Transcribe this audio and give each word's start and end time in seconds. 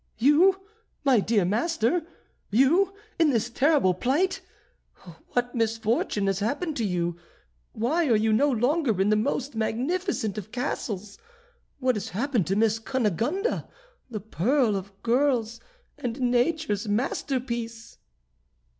You, 0.17 0.61
my 1.03 1.19
dear 1.19 1.45
master! 1.45 2.07
you 2.49 2.91
in 3.19 3.29
this 3.29 3.51
terrible 3.51 3.93
plight! 3.93 4.41
What 5.33 5.53
misfortune 5.53 6.25
has 6.25 6.39
happened 6.39 6.75
to 6.77 6.83
you? 6.83 7.17
Why 7.73 8.07
are 8.07 8.15
you 8.15 8.33
no 8.33 8.49
longer 8.49 8.99
in 8.99 9.09
the 9.09 9.15
most 9.15 9.53
magnificent 9.53 10.39
of 10.39 10.51
castles? 10.51 11.19
What 11.77 11.97
has 11.97 12.07
become 12.07 12.33
of 12.49 12.57
Miss 12.57 12.79
Cunegonde, 12.79 13.63
the 14.09 14.19
pearl 14.21 14.75
of 14.75 14.91
girls, 15.03 15.59
and 15.99 16.19
nature's 16.19 16.87
masterpiece?" 16.87 17.99